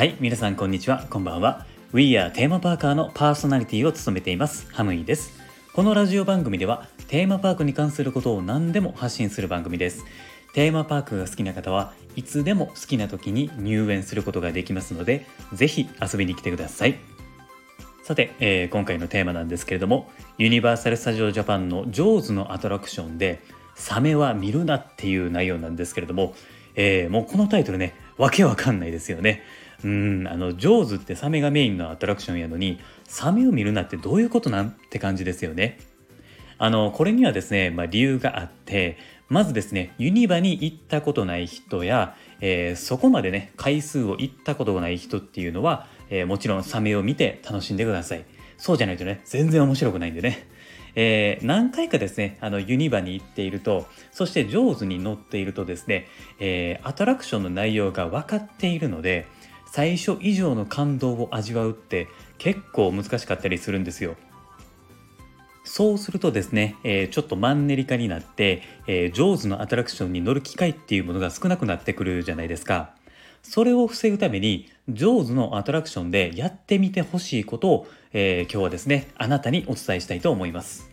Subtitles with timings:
[0.00, 1.04] はい皆さんこんにちは。
[1.10, 1.66] こんばんは。
[1.92, 4.66] We are テーマパーカーのパーソナリティを務めています。
[4.72, 5.38] ハムイです。
[5.74, 10.06] このラジオ番組ではテーマパークに関することを何でも発信する番組です。
[10.54, 16.96] テーマパークが好きな方はいつでも好きな時に入園することができますのでぜひ遊びに来てください。
[18.02, 20.08] さて、えー、今回のテーマなんですけれども
[20.38, 23.42] ユニバーサル・スタジオ・ジャパンのジョーズのアトラクションで
[23.74, 26.34] サメは見るなっていう内容なんですけれども、
[26.74, 29.42] えー、もうこのタイトルねわけわかんないですよね。
[29.84, 35.78] うんあのジョーズってサメがメインのアトラクションやのにサメを見るなってどういうことなんって感じですよね。
[36.58, 38.98] あのこれにはですね、まあ、理由があって
[39.30, 48.24] まずですねユニバに行ったことない人や、えー、そこまでね回数を行ったことがない人っていうのは、えー、もちろんサメを見て楽しんでください。
[48.58, 50.46] そうじゃないとね全然面白くないんでね。
[50.96, 56.08] えー、何回かですねあのユニバに行っているとそして上手に乗っているとですね、
[56.40, 59.26] えー、アトラクションの内容が分かっているので
[59.72, 64.16] 最初以上の感動を味わうって結構難しかったりするんですよ。
[65.64, 72.94] そうするとですね、えー、ちょっとマンネリ化になって、えー、上手のアトラクションに乗る機会っていうものが少なくなってくるじゃないですか。
[73.42, 80.90] それを防ぐために、上手のアトラクションでやってみてほしいことを、えー、今日はですね、あなたにお伝えしたいと思います。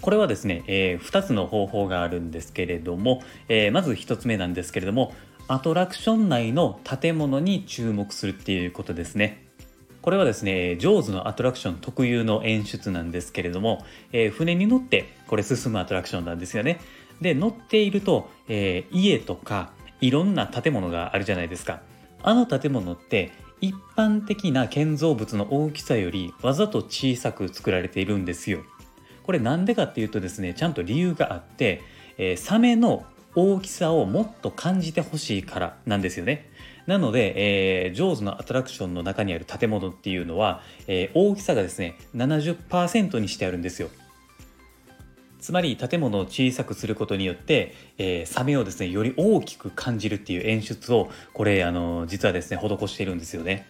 [0.00, 5.12] これはですね、えー、2つの方法があるんですけれども、えー、まず1つ目なんですけれども、
[5.52, 9.48] アトラクション内の建物に注目するっていうことですね。
[10.00, 16.78] これはですね、ジョーズのアトラクション特有の演出なんですけれども、えー、船に乗ってこれ進むアトラクションなんですよね。
[17.20, 21.80] で、乗っていると、えー、家とかいろんな建物があるじゃないですか。
[22.22, 28.60] あの建物って一般的な建造物の大きさよりわざと小さく作られているんですよ。
[29.24, 31.82] これなんでかっていうとですね、ちゃんと理由があって、
[32.18, 36.50] えー、サメの大きさをもっと感じてほしいからなんですよね。
[36.86, 43.90] なので、えー、ジョーズのアトラクションの中にある建物っていうのは、えー、大きさがですね70%にしてあるんですよ。
[45.40, 53.66] つまり建物を小さくすることによって、えー、サメをですねより大きく感じるっていう演出をこれあの実はですね施しているんですよね。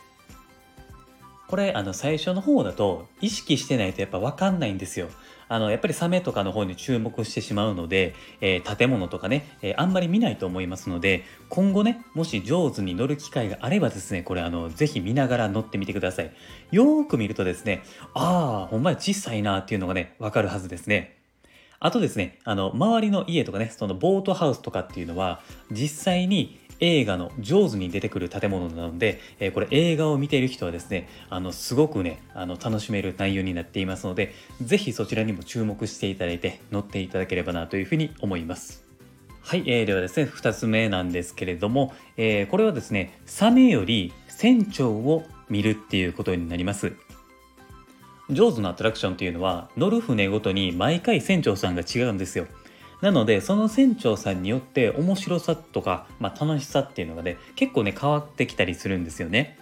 [1.51, 5.09] これあの最初の方だと意識してないとやっぱ分かんないんですよ。
[5.49, 16.33] あのやっぱりサメとかの方に注目してしまうので、えー、建物とかね、えー、あんまり見ないと思いますので今後ねもし上手に乗る機会があればですねこれあのぜひ見ながら乗ってみてください。
[16.71, 17.83] よーく見るとですね
[18.15, 21.20] ああほんまや小さいなっていうのがね分かるはずですね。
[21.81, 34.33] あとですね、あの、周りの家とかね、そのボートハウスとかっていうのは、実際に映画の上手に出てくる建物なので、えー、これ映画を見ている人はですねあのすごくねあの楽しめる内容になっていますので
[34.63, 38.85] 是非そちらにも注目していただいて乗っていただければなというふうに思います。
[39.43, 46.93] はい、えー、ではですね2つ目なんですけれども、えー、これはですねサメより船長を見るっていうことになります。
[48.33, 52.47] 上手なアトラクションっていうのは乗る船ごとに毎回船長さんが違うんですよ。
[53.01, 59.59] なのでその船長さんによって面白さとか、まあ、楽しさっていうのがね結構ね変わってきたりするんですよね。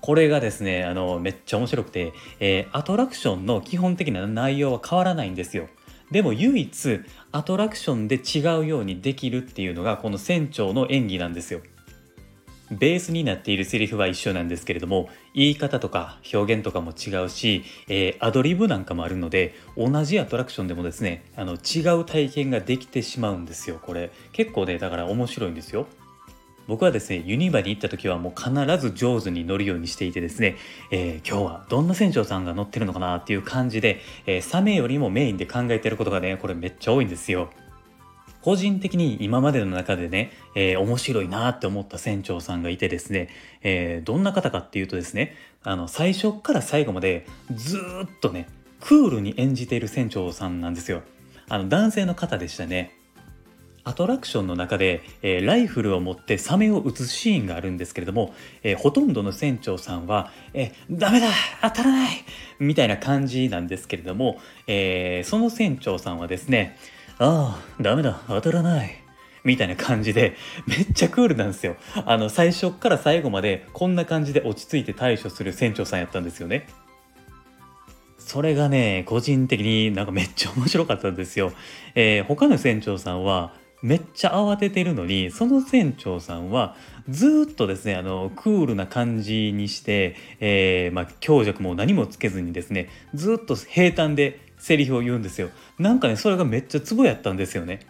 [0.00, 5.68] これがですねあのめっちゃ面白くて、えー、アトラクションの基本的な内容は変わらないんですよ。
[6.10, 7.00] でも唯一
[7.32, 11.60] アトラクションで違うようにできるっていうのがこの船長の演技なんですよ。
[12.70, 24.10] ベースになっているセリフは一緒なんですけれども言い方とか表現とかも違うし、えー、アドリブなんかもあるので同じアトラクションでもですねあの違う体験ができてしまうんですよこれ。
[24.32, 25.86] 結構ねだから面白いんですよ。
[26.66, 30.56] 僕はですねユニバに行った時はもう必ず上手に乗るようにしていてですね、
[30.90, 37.48] えー、今日はどんな船長さんが乗ってるのかなっていう感じで、えー、サメよりもメインで考えてることがねこれめっちゃ多いんですよ。
[38.42, 43.28] 個人的に今までの中でね、えー、面白いなって思った船長さんがいてですね、
[43.62, 48.48] えー、どんな方かっていうとですねあの最初から最後までずっとね
[48.80, 51.02] クールに演じている船長さんなんですよ
[51.48, 52.94] あの男性の方でしたね
[53.88, 61.28] アトラクションの中で、えー、ライフルを持ってサメを撃つシーンがあるんですけれども、えー、ほとんどの船長さんは「えー、ダメだ
[61.62, 62.16] 当たらない!」
[62.60, 66.76] みたいな感じなんですけれども、えー、その船長さんはですね
[67.20, 69.02] ああ、ダメだ、当たらない。
[69.44, 70.36] みたいな感じで、
[70.66, 71.76] めっちゃクールなんですよ。
[72.04, 76.68] あの、最初から最後までこんな感じで落ち着いて対処する船長さんやったんですよね。
[78.18, 81.52] それがね、個人的になんかめっちゃ面白かったんですよ。
[81.94, 86.76] えー、他の船長さんは、めっちゃ慌ててるのに、その船長さんは
[87.08, 97.80] ずっとですね、あの、クールな感じにして、えー、まあ、強弱も何もつけずにですね、ずっと平坦でセリフを言うんですよなんかねそれがめっちゃツボやったんですよね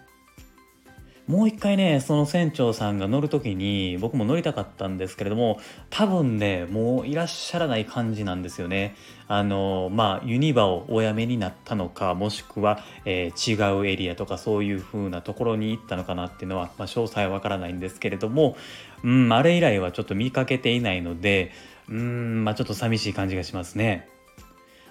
[1.28, 5.60] もう一回ねその船長さんが乗る時に僕も乗りたかったんですけれども
[5.90, 8.96] 多分ねもういらっしゃらない感じなんですよね。
[9.28, 18.56] あのまあユニバをお辞めになったのかもしくは、えー、違うエリアとかそういう風なところに行ったのかなっていうのは、まあ、詳細はわからないんですけれども、
[19.04, 21.52] うん、あれ以来はちょっと見かけていないので
[21.90, 24.08] うんまあちょっと寂しい感じがしますね。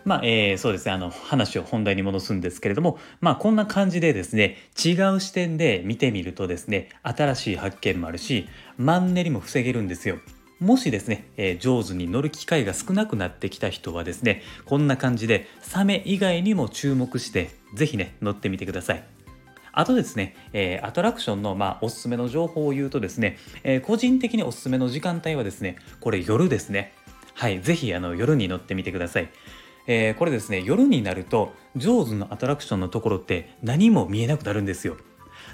[0.07, 10.19] まあ、えー、そうですね、あの、話を本題に戻すんですけれども、まあ、こんな感じでですね、違う視点で見てみるとですね、新しい発見もあるし、マンネリも防げるんですよ。
[10.61, 19.03] もしですね、えー、上手に乗る機会が少なくなってきた人はですね、こんな感じで、サメ以外にも注目して、是非ね、乗ってみてください。
[19.73, 26.93] あとですね、えー、アトラクションの、まあ、おすすめの情報を言うとですね、えー、個人的におすすめの時間帯はですね、これ夜ですね。
[27.33, 29.29] はい、ぜひあの夜に乗ってみてください。
[29.87, 34.97] えー、これですね夜になるとジョーズのアトラクションのところって何も見えなくなるんですよ。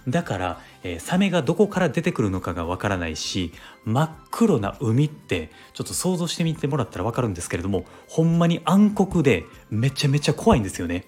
[0.08, 3.54] だから、えー、サメがどこから出てくるのかがわからないし
[3.86, 11.06] 真っ黒な海ってちょっと想像してみてもらったらわかるんですけれどもほんまに暗黒でめちゃめちゃ怖いんですよね。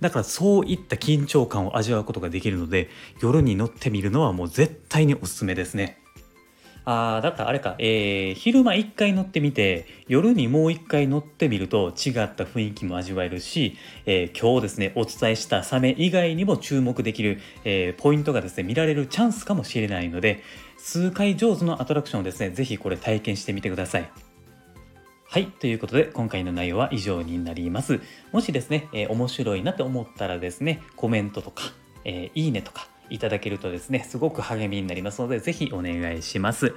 [0.00, 2.88] だからそういった緊張感を味わうことができるので
[3.20, 5.98] 夜に乗ってみるのはもう絶対におすすめですね。
[6.86, 20.44] ああ、だったらあれか、えー、昼間1回乗ってみて、夜にもう1回乗ってみると違った雰囲気も味わえるし、えー、今日ですね、お伝えしたサメ以外にも注目できる、えー、ポイントがですね、見られるチャンスかもしれないので、
[20.78, 24.08] 数回上手のアトラクションをですね、ぜひこれ体験してみてください。
[25.24, 25.46] はい。
[25.46, 27.98] ということで、今回の内容は以上になります。
[28.30, 31.64] もしですね、えー、面白いなと思ったらですね、コメントとか、
[32.04, 36.74] えー、いいねとか、いただけるとですね、すごく励みになりますので、ぜひお願いします。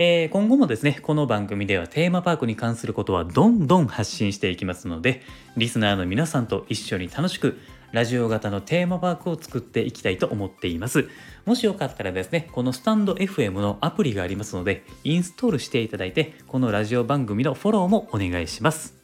[0.00, 5.22] えー、今後もですね、この番組ではテーマパークに関することはどんどん発信していきますので、
[5.56, 7.58] リスナーの皆さんと一緒に楽しく、
[7.90, 11.08] ラジオ型のテーマパークを作っていきたいと思っています。
[11.46, 18.97] もしよかったらですね、このスタンド FM のアプリがありますので、インストールしていただいて、このラジオ番組のフォローもお願いします。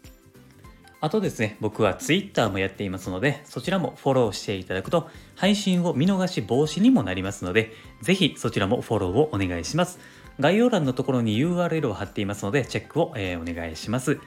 [1.05, 9.99] あとですね、僕は Twitter もやっていますので、そちらもフォローしていただくと、配信を見逃し防止にもなりますので、ぜひそちらもフォローをお願いします。
[10.41, 14.19] 概要欄のところに URL を貼っていますので、チェックを、え、お願いします。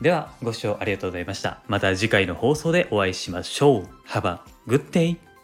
[0.00, 1.62] では、ご視聴ありがとうございました。
[1.68, 3.88] また次回の放送でお会いしましょう。
[4.08, 5.35] Have a good day!